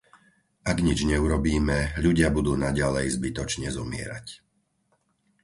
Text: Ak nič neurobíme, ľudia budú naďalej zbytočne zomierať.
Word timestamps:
Ak 0.71 0.77
nič 0.87 0.99
neurobíme, 1.11 1.79
ľudia 2.05 2.27
budú 2.37 2.53
naďalej 2.65 3.07
zbytočne 3.21 3.67
zomierať. 3.77 4.25